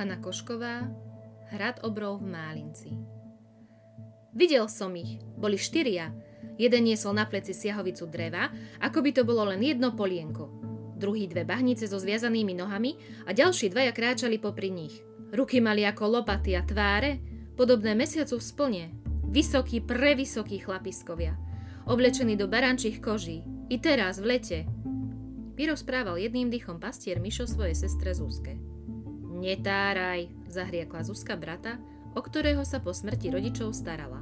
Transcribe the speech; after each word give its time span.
Hanna 0.00 0.16
Košková, 0.16 0.88
Hrad 1.52 1.84
obrov 1.84 2.24
v 2.24 2.32
Málinci. 2.32 2.88
Videl 4.32 4.64
som 4.72 4.96
ich, 4.96 5.20
boli 5.36 5.60
štyria. 5.60 6.08
Jeden 6.56 6.88
niesol 6.88 7.12
na 7.12 7.28
pleci 7.28 7.52
siahovicu 7.52 8.08
dreva, 8.08 8.48
ako 8.80 9.04
by 9.04 9.10
to 9.12 9.28
bolo 9.28 9.44
len 9.52 9.60
jedno 9.60 9.92
polienko. 9.92 10.48
Druhý 10.96 11.28
dve 11.28 11.44
bahnice 11.44 11.84
so 11.84 12.00
zviazanými 12.00 12.56
nohami 12.56 12.96
a 13.28 13.36
ďalší 13.36 13.68
dvaja 13.68 13.92
kráčali 13.92 14.40
popri 14.40 14.72
nich. 14.72 15.04
Ruky 15.36 15.60
mali 15.60 15.84
ako 15.84 16.24
lopaty 16.24 16.56
a 16.56 16.64
tváre, 16.64 17.20
podobné 17.52 17.92
mesiacu 17.92 18.40
v 18.40 18.48
splne. 18.56 18.84
Vysokí, 19.28 19.84
prevysokí 19.84 20.64
chlapiskovia. 20.64 21.36
Oblečení 21.84 22.40
do 22.40 22.48
barančích 22.48 23.04
koží. 23.04 23.44
I 23.68 23.76
teraz, 23.76 24.16
v 24.16 24.32
lete. 24.32 24.64
Vyrozprával 25.60 26.16
jedným 26.16 26.48
dýchom 26.48 26.80
pastier 26.80 27.20
Mišo 27.20 27.44
svojej 27.44 27.76
sestre 27.76 28.16
Zuzke. 28.16 28.79
Netáraj, 29.40 30.28
zahriekla 30.52 31.00
Zuzka 31.00 31.32
brata, 31.32 31.80
o 32.12 32.20
ktorého 32.20 32.60
sa 32.60 32.76
po 32.76 32.92
smrti 32.92 33.32
rodičov 33.32 33.72
starala. 33.72 34.20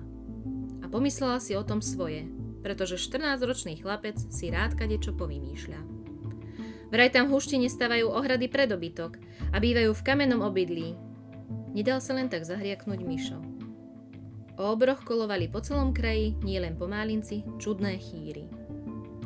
A 0.78 0.86
pomyslela 0.86 1.42
si 1.42 1.58
o 1.58 1.66
tom 1.66 1.82
svoje, 1.82 2.30
pretože 2.62 3.02
14-ročný 3.02 3.82
chlapec 3.82 4.14
si 4.30 4.46
rád 4.54 4.78
kadečo 4.78 5.10
povymýšľa. 5.18 5.80
Vraj 6.94 7.10
tam 7.10 7.34
huštine 7.34 7.66
stavajú 7.66 8.14
ohrady 8.14 8.46
pre 8.46 8.70
dobytok 8.70 9.18
a 9.50 9.58
bývajú 9.58 9.90
v 9.90 10.04
kamennom 10.06 10.40
obydlí. 10.46 10.94
Nedal 11.74 11.98
sa 11.98 12.14
len 12.14 12.30
tak 12.30 12.46
zahriaknúť 12.46 13.02
Mišo. 13.02 13.42
O 14.54 14.70
obroch 14.70 15.02
kolovali 15.02 15.50
po 15.50 15.58
celom 15.58 15.90
kraji, 15.90 16.38
nielen 16.46 16.78
pomálinci, 16.78 17.42
čudné 17.58 17.98
chýry. 17.98 18.46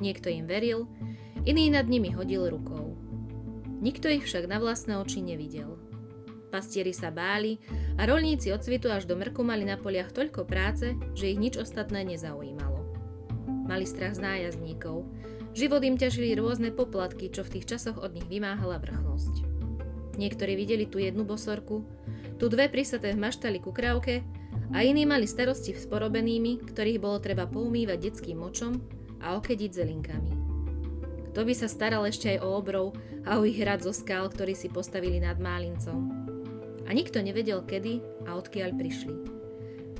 Niekto 0.00 0.32
im 0.32 0.48
veril, 0.48 0.88
iný 1.44 1.68
nad 1.68 1.84
nimi 1.84 2.10
hodil 2.16 2.48
rukou. 2.48 2.96
Nikto 3.84 4.08
ich 4.08 4.24
však 4.24 4.48
na 4.48 4.56
vlastné 4.56 4.98
oči 4.98 5.20
nevidel. 5.20 5.78
Pastieri 6.52 6.92
sa 6.92 7.08
báli 7.08 7.56
a 7.96 8.04
rolníci 8.04 8.52
od 8.52 8.60
svitu 8.60 8.92
až 8.92 9.08
do 9.08 9.16
mrku 9.16 9.40
mali 9.40 9.64
na 9.64 9.80
poliach 9.80 10.12
toľko 10.12 10.44
práce, 10.44 10.92
že 11.16 11.32
ich 11.32 11.40
nič 11.40 11.56
ostatné 11.56 12.04
nezaujímalo. 12.04 12.92
Mali 13.64 13.88
strach 13.88 14.20
z 14.20 14.20
nájazdníkov. 14.20 15.08
Život 15.56 15.80
im 15.80 15.96
ťažili 15.96 16.36
rôzne 16.36 16.68
poplatky, 16.68 17.32
čo 17.32 17.40
v 17.40 17.56
tých 17.56 17.72
časoch 17.72 17.96
od 17.96 18.12
nich 18.12 18.28
vymáhala 18.28 18.76
vrchnosť. 18.84 19.48
Niektorí 20.20 20.52
videli 20.60 20.84
tu 20.84 21.00
jednu 21.00 21.24
bosorku, 21.24 21.88
tu 22.36 22.52
dve 22.52 22.68
prisaté 22.68 23.16
v 23.16 23.22
maštali 23.24 23.56
ku 23.56 23.72
krávke 23.72 24.20
a 24.76 24.84
iní 24.84 25.08
mali 25.08 25.24
starosti 25.24 25.72
s 25.72 25.88
porobenými, 25.88 26.68
ktorých 26.68 27.00
bolo 27.00 27.16
treba 27.16 27.48
poumývať 27.48 28.12
detským 28.12 28.44
močom 28.44 28.76
a 29.24 29.40
okediť 29.40 29.70
zelinkami. 29.72 30.32
Kto 31.32 31.48
by 31.48 31.54
sa 31.56 31.64
staral 31.64 32.04
ešte 32.04 32.36
aj 32.36 32.44
o 32.44 32.48
obrov 32.60 32.92
a 33.24 33.40
o 33.40 33.48
ich 33.48 33.56
hrad 33.56 33.80
zo 33.80 33.96
skál, 33.96 34.28
ktorý 34.28 34.52
si 34.52 34.68
postavili 34.68 35.16
nad 35.16 35.40
Málincom. 35.40 36.21
A 36.86 36.90
nikto 36.92 37.22
nevedel, 37.22 37.62
kedy 37.62 38.02
a 38.26 38.38
odkiaľ 38.38 38.74
prišli. 38.74 39.16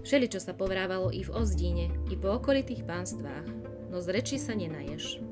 Všeli, 0.03 0.27
čo 0.27 0.43
sa 0.43 0.55
povrávalo 0.55 1.15
i 1.15 1.23
v 1.23 1.31
Ozdíne, 1.31 1.95
i 2.11 2.15
po 2.19 2.35
okolitých 2.35 2.83
pánstvách, 2.83 3.47
no 3.91 4.03
z 4.03 4.07
reči 4.11 4.37
sa 4.39 4.53
nenaješ. 4.59 5.23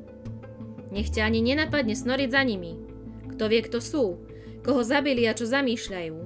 Nech 0.95 1.11
ťa 1.11 1.27
ani 1.27 1.43
nenapadne 1.43 1.95
snoriť 1.95 2.29
za 2.31 2.43
nimi. 2.47 2.79
Kto 3.35 3.51
vie, 3.51 3.61
kto 3.67 3.79
sú, 3.83 4.23
koho 4.63 4.83
zabili 4.87 5.27
a 5.27 5.35
čo 5.35 5.47
zamýšľajú. 5.47 6.17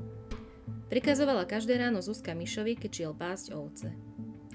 Prikazovala 0.93 1.49
každé 1.49 1.81
ráno 1.81 2.05
Zuzka 2.05 2.37
Mišovi, 2.37 2.77
keď 2.77 2.91
šiel 2.93 3.13
pásť 3.17 3.47
ovce. 3.57 3.89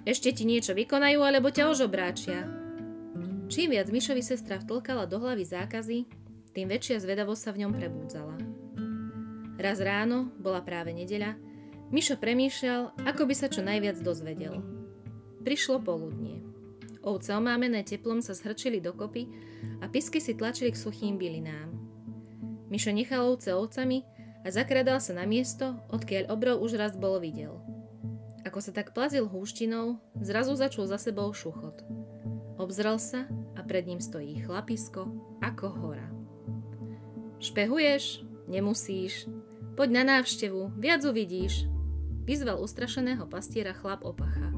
Ešte 0.05 0.31
ti 0.31 0.45
niečo 0.45 0.77
vykonajú, 0.77 1.19
alebo 1.21 1.49
ťa 1.49 1.69
ožobráčia, 1.73 2.59
Čím 3.49 3.73
viac 3.73 3.89
Mišovi 3.89 4.21
sestra 4.21 4.61
vtlkala 4.61 5.09
do 5.09 5.17
hlavy 5.17 5.41
zákazy, 5.41 6.05
tým 6.53 6.69
väčšia 6.69 7.01
zvedavosť 7.01 7.41
sa 7.41 7.49
v 7.49 7.65
ňom 7.65 7.73
prebúdzala. 7.73 8.48
Raz 9.59 9.83
ráno, 9.83 10.31
bola 10.39 10.63
práve 10.63 10.95
nedeľa, 10.95 11.35
Mišo 11.89 12.21
premýšľal, 12.21 13.01
ako 13.01 13.25
by 13.25 13.33
sa 13.33 13.49
čo 13.49 13.65
najviac 13.65 13.97
dozvedel. 14.05 14.61
Prišlo 15.41 15.81
poludnie. 15.81 16.45
Ovce 17.01 17.33
omámené 17.33 17.81
teplom 17.81 18.21
sa 18.21 18.37
zhrčili 18.37 18.77
dokopy 18.77 19.25
a 19.81 19.89
pisky 19.89 20.21
si 20.21 20.37
tlačili 20.37 20.69
k 20.69 20.77
suchým 20.77 21.17
bylinám. 21.17 21.73
Mišo 22.69 22.93
nechal 22.93 23.25
ovce 23.25 23.57
ovcami 23.57 24.05
a 24.45 24.53
zakradal 24.53 25.01
sa 25.01 25.17
na 25.17 25.25
miesto, 25.25 25.81
odkiaľ 25.89 26.29
obrov 26.29 26.61
už 26.61 26.77
raz 26.77 26.93
bol 26.93 27.17
videl. 27.17 27.57
Ako 28.45 28.61
sa 28.61 28.69
tak 28.69 28.93
plazil 28.93 29.25
húštinou, 29.25 29.97
zrazu 30.21 30.53
začul 30.53 30.85
za 30.85 31.01
sebou 31.01 31.33
šuchot. 31.33 31.81
Obzrel 32.61 33.01
sa 33.01 33.25
a 33.57 33.65
pred 33.65 33.89
ním 33.89 33.97
stojí 33.97 34.45
chlapisko 34.45 35.09
ako 35.41 35.67
hora. 35.73 36.07
Špehuješ? 37.41 38.21
Nemusíš. 38.45 39.38
Poď 39.79 39.95
na 39.95 40.19
návštevu, 40.19 40.75
viac 40.75 41.07
uvidíš. 41.07 41.63
Vyzval 42.27 42.59
ustrašeného 42.59 43.23
pastiera 43.31 43.71
chlap 43.71 44.03
opacha. 44.03 44.51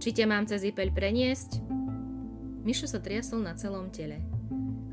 Či 0.00 0.16
ťa 0.16 0.24
mám 0.24 0.48
cez 0.48 0.64
ipeľ 0.64 0.88
preniesť? 0.88 1.60
Mišo 2.64 2.88
sa 2.88 2.96
triasol 2.96 3.44
na 3.44 3.52
celom 3.60 3.92
tele. 3.92 4.24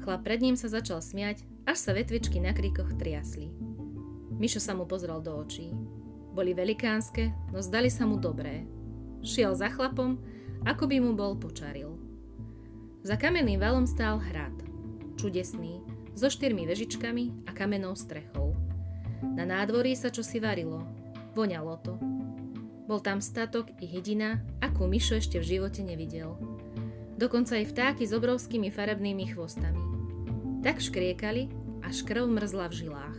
Chlap 0.03 0.27
pred 0.27 0.43
ním 0.43 0.59
sa 0.59 0.67
začal 0.67 0.99
smiať, 0.99 1.47
až 1.63 1.77
sa 1.79 1.95
vetvičky 1.95 2.43
na 2.43 2.51
kríkoch 2.51 2.99
triasli. 2.99 3.47
Mišo 4.35 4.59
sa 4.59 4.75
mu 4.75 4.83
pozrel 4.83 5.23
do 5.23 5.31
očí. 5.31 5.71
Boli 6.35 6.51
velikánske, 6.51 7.31
no 7.55 7.63
zdali 7.63 7.87
sa 7.87 8.03
mu 8.03 8.19
dobré. 8.19 8.67
Šiel 9.23 9.55
za 9.55 9.71
chlapom, 9.71 10.19
ako 10.67 10.83
by 10.83 10.99
mu 10.99 11.15
bol 11.15 11.39
počaril. 11.39 11.95
Za 13.07 13.15
kamenným 13.15 13.63
valom 13.63 13.87
stál 13.87 14.19
hrad. 14.19 14.51
Čudesný, 15.15 15.79
so 16.11 16.27
štyrmi 16.27 16.67
vežičkami 16.67 17.47
a 17.47 17.55
kamennou 17.55 17.95
strechou. 17.95 18.48
Na 19.23 19.43
nádvorí 19.43 19.95
sa 19.95 20.11
čosi 20.11 20.39
varilo. 20.39 20.83
Voňalo 21.35 21.75
to. 21.83 21.95
Bol 22.89 22.99
tam 22.99 23.21
statok 23.21 23.69
i 23.79 23.85
hydina, 23.85 24.41
akú 24.63 24.89
Mišo 24.89 25.19
ešte 25.19 25.37
v 25.37 25.57
živote 25.57 25.85
nevidel. 25.85 26.33
Dokonca 27.19 27.59
aj 27.59 27.69
vtáky 27.75 28.03
s 28.07 28.15
obrovskými 28.15 28.71
farebnými 28.71 29.35
chvostami. 29.35 29.83
Tak 30.63 30.81
škriekali, 30.81 31.51
až 31.85 32.01
krv 32.07 32.25
mrzla 32.25 32.65
v 32.71 32.77
žilách. 32.85 33.17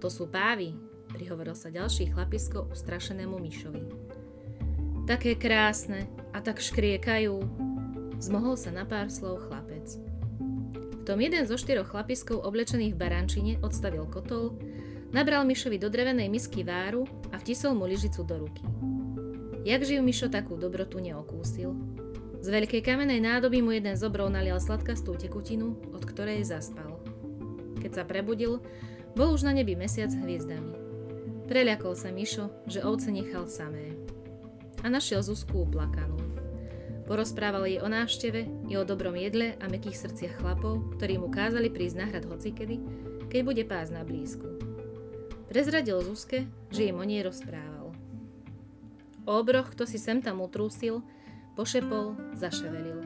To 0.00 0.08
sú 0.08 0.30
pávy, 0.30 0.72
prihovoril 1.12 1.54
sa 1.58 1.68
ďalší 1.68 2.14
chlapisko 2.14 2.70
ustrašenému 2.72 3.36
Mišovi. 3.36 3.84
Také 5.04 5.34
krásne 5.36 6.06
a 6.30 6.38
tak 6.38 6.62
škriekajú, 6.62 7.68
Zmohol 8.20 8.60
sa 8.60 8.68
na 8.68 8.84
pár 8.84 9.08
slov 9.08 9.48
chlapec. 9.48 9.96
V 11.00 11.02
tom 11.08 11.24
jeden 11.24 11.48
zo 11.48 11.56
štyroch 11.56 11.88
chlapiskov 11.88 12.44
oblečených 12.44 12.92
v 12.92 13.00
barančine 13.00 13.52
odstavil 13.64 14.04
kotol, 14.04 14.60
nabral 15.10 15.42
Mišovi 15.46 15.78
do 15.78 15.90
drevenej 15.90 16.30
misky 16.30 16.62
váru 16.62 17.06
a 17.30 17.38
vtisol 17.38 17.74
mu 17.74 17.86
lyžicu 17.86 18.22
do 18.22 18.46
ruky. 18.46 18.64
Jak 19.66 19.84
živ 19.84 20.00
Mišo 20.00 20.32
takú 20.32 20.56
dobrotu 20.56 21.02
neokúsil. 21.02 21.76
Z 22.40 22.48
veľkej 22.48 22.80
kamenej 22.80 23.20
nádoby 23.20 23.60
mu 23.60 23.76
jeden 23.76 23.92
z 23.92 24.08
obrov 24.08 24.32
nalial 24.32 24.56
sladkastú 24.56 25.12
tekutinu, 25.20 25.76
od 25.92 26.00
ktorej 26.08 26.40
zaspal. 26.48 26.96
Keď 27.84 28.00
sa 28.00 28.02
prebudil, 28.08 28.64
bol 29.12 29.36
už 29.36 29.44
na 29.44 29.52
nebi 29.52 29.76
mesiac 29.76 30.08
hviezdami. 30.08 30.72
Preľakol 31.50 31.92
sa 31.92 32.08
Mišo, 32.08 32.48
že 32.64 32.80
ovce 32.80 33.12
nechal 33.12 33.44
samé. 33.50 33.92
A 34.80 34.88
našiel 34.88 35.20
Zuzku 35.20 35.68
uplakanú. 35.68 36.16
Porozprával 37.04 37.66
jej 37.66 37.82
o 37.82 37.90
návšteve 37.90 38.70
i 38.70 38.78
o 38.78 38.86
dobrom 38.86 39.18
jedle 39.18 39.58
a 39.58 39.66
mekých 39.66 39.98
srdciach 39.98 40.40
chlapov, 40.40 40.94
ktorí 40.96 41.18
mu 41.18 41.28
kázali 41.28 41.66
prísť 41.68 41.96
na 41.98 42.06
hrad 42.06 42.24
hocikedy, 42.24 42.78
keď 43.26 43.40
bude 43.42 43.64
pás 43.66 43.90
na 43.90 44.06
blízku. 44.06 44.69
Prezradil 45.50 45.98
Zuzke, 46.06 46.46
že 46.70 46.86
jej 46.86 46.94
o 46.94 47.02
nej 47.02 47.26
rozprával. 47.26 47.90
Obroch, 49.26 49.74
kto 49.74 49.82
si 49.82 49.98
sem 49.98 50.22
tam 50.22 50.38
utrúsil, 50.38 51.02
pošepol, 51.58 52.14
zaševelil. 52.38 53.02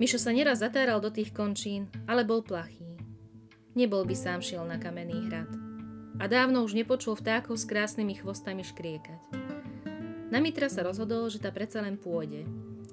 Mišo 0.00 0.16
sa 0.16 0.32
neraz 0.32 0.64
zatáral 0.64 1.04
do 1.04 1.12
tých 1.12 1.36
končín, 1.36 1.92
ale 2.08 2.24
bol 2.24 2.40
plachý. 2.40 2.88
Nebol 3.76 4.08
by 4.08 4.16
sám 4.16 4.40
šiel 4.40 4.64
na 4.64 4.80
kamenný 4.80 5.28
hrad. 5.28 5.52
A 6.16 6.24
dávno 6.24 6.64
už 6.64 6.72
nepočul 6.72 7.12
vtákov 7.12 7.60
s 7.60 7.68
krásnymi 7.68 8.16
chvostami 8.24 8.64
škriekať. 8.64 9.20
Na 10.32 10.40
Mitra 10.40 10.72
sa 10.72 10.80
rozhodol, 10.80 11.28
že 11.28 11.44
tá 11.44 11.52
predsa 11.52 11.84
len 11.84 12.00
pôjde, 12.00 12.48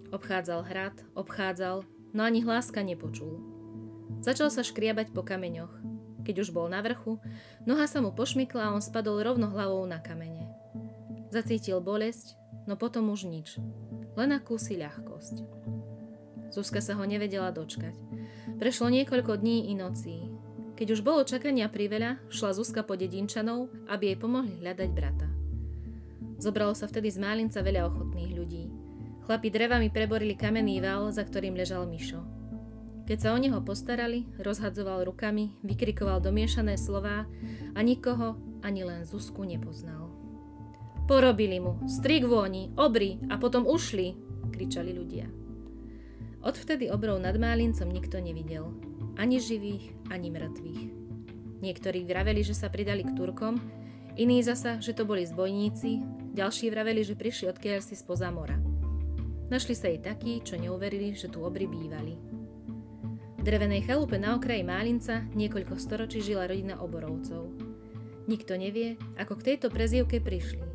Obchádzal 0.08 0.64
hrad, 0.64 0.96
obchádzal, 1.20 1.84
no 2.16 2.22
ani 2.24 2.40
hláska 2.40 2.80
nepočul. 2.80 3.44
Začal 4.24 4.48
sa 4.48 4.64
škriabať 4.64 5.12
po 5.12 5.20
kameňoch. 5.20 5.97
Keď 6.28 6.44
už 6.44 6.52
bol 6.52 6.68
na 6.68 6.84
vrchu, 6.84 7.24
noha 7.64 7.88
sa 7.88 8.04
mu 8.04 8.12
pošmykla 8.12 8.68
a 8.68 8.74
on 8.76 8.84
spadol 8.84 9.24
rovno 9.24 9.48
hlavou 9.48 9.88
na 9.88 10.04
kamene. 10.04 10.52
Zacítil 11.32 11.80
bolesť, 11.80 12.36
no 12.68 12.76
potom 12.76 13.08
už 13.08 13.32
nič. 13.32 13.56
Len 14.20 14.36
akúsi 14.36 14.76
ľahkosť. 14.76 15.48
Zuzka 16.52 16.84
sa 16.84 17.00
ho 17.00 17.04
nevedela 17.08 17.56
dočkať. 17.56 17.96
Prešlo 18.60 18.92
niekoľko 18.92 19.40
dní 19.40 19.72
i 19.72 19.74
nocí. 19.80 20.28
Keď 20.76 21.00
už 21.00 21.00
bolo 21.00 21.24
čakania 21.24 21.72
priveľa, 21.72 22.20
šla 22.28 22.52
Zuzka 22.52 22.84
po 22.84 23.00
dedinčanov, 23.00 23.72
aby 23.88 24.12
jej 24.12 24.18
pomohli 24.20 24.60
hľadať 24.60 24.90
brata. 24.92 25.32
Zobralo 26.44 26.76
sa 26.76 26.92
vtedy 26.92 27.08
z 27.08 27.24
Málinca 27.24 27.64
veľa 27.64 27.88
ochotných 27.88 28.36
ľudí. 28.36 28.64
Chlapi 29.24 29.48
drevami 29.48 29.88
preborili 29.96 30.36
kamenný 30.36 30.84
val, 30.84 31.08
za 31.08 31.24
ktorým 31.24 31.56
ležal 31.56 31.88
Mišo. 31.88 32.37
Keď 33.08 33.18
sa 33.24 33.32
o 33.32 33.40
neho 33.40 33.64
postarali, 33.64 34.28
rozhadzoval 34.36 35.08
rukami, 35.08 35.56
vykrikoval 35.64 36.20
domiešané 36.20 36.76
slová 36.76 37.24
a 37.72 37.80
nikoho, 37.80 38.36
ani 38.60 38.84
len 38.84 39.08
Zuzku 39.08 39.48
nepoznal. 39.48 40.12
Porobili 41.08 41.56
mu, 41.64 41.80
strik 41.88 42.28
vôni, 42.28 42.76
obry 42.76 43.16
a 43.32 43.40
potom 43.40 43.64
ušli, 43.64 44.12
kričali 44.52 44.92
ľudia. 44.92 45.32
Odvtedy 46.44 46.92
obrov 46.92 47.24
nad 47.24 47.40
Málincom 47.40 47.88
nikto 47.88 48.20
nevidel. 48.20 48.76
Ani 49.16 49.40
živých, 49.40 49.88
ani 50.12 50.28
mŕtvych. 50.28 50.82
Niektorí 51.64 52.04
vraveli, 52.04 52.44
že 52.44 52.60
sa 52.60 52.68
pridali 52.68 53.08
k 53.08 53.16
Turkom, 53.16 53.56
iní 54.20 54.44
zasa, 54.44 54.84
že 54.84 54.92
to 54.92 55.08
boli 55.08 55.24
zbojníci, 55.24 56.04
ďalší 56.36 56.68
vraveli, 56.76 57.08
že 57.08 57.16
prišli 57.16 57.56
odkiaľ 57.56 57.80
si 57.80 57.96
spoza 57.96 58.28
mora. 58.36 58.60
Našli 59.48 59.80
sa 59.80 59.88
i 59.88 59.96
takí, 59.96 60.44
čo 60.44 60.60
neuverili, 60.60 61.16
že 61.16 61.32
tu 61.32 61.40
obry 61.40 61.72
bývali. 61.72 62.37
Drevenej 63.48 63.88
chalupe 63.88 64.20
na 64.20 64.36
okraji 64.36 64.60
Málinca 64.60 65.24
niekoľko 65.32 65.80
storočí 65.80 66.20
žila 66.20 66.52
rodina 66.52 66.84
oborovcov. 66.84 67.48
Nikto 68.28 68.60
nevie, 68.60 69.00
ako 69.16 69.40
k 69.40 69.56
tejto 69.56 69.72
prezývke 69.72 70.20
prišli. 70.20 70.68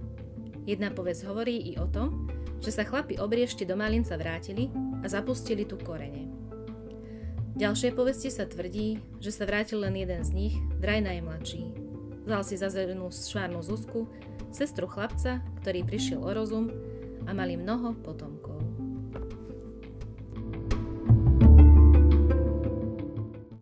Jedna 0.65 0.89
povesť 0.89 1.29
hovorí 1.29 1.61
i 1.69 1.77
o 1.77 1.85
tom, 1.85 2.33
že 2.65 2.73
sa 2.73 2.89
chlapi 2.89 3.21
obriešte 3.21 3.69
do 3.69 3.77
Málinca 3.77 4.17
vrátili 4.17 4.73
a 5.05 5.07
zapustili 5.13 5.69
tu 5.69 5.77
korene. 5.77 6.33
V 7.53 7.61
ďalšej 7.61 7.93
povesti 7.93 8.33
sa 8.33 8.49
tvrdí, 8.49 9.05
že 9.21 9.37
sa 9.37 9.45
vrátil 9.45 9.85
len 9.85 9.93
jeden 9.93 10.25
z 10.25 10.33
nich, 10.33 10.57
vraj 10.81 11.05
najmladší. 11.05 11.77
Vzal 12.25 12.41
si 12.41 12.57
za 12.57 12.73
zelenú 12.73 13.13
švárnu 13.13 13.61
Zuzku, 13.61 14.09
sestru 14.49 14.89
chlapca, 14.89 15.45
ktorý 15.61 15.85
prišiel 15.85 16.25
o 16.25 16.33
rozum 16.33 16.73
a 17.29 17.37
mali 17.37 17.53
mnoho 17.53 18.01
potomkov. 18.01 18.62